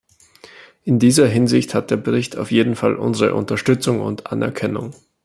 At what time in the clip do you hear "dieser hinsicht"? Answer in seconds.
0.97-1.75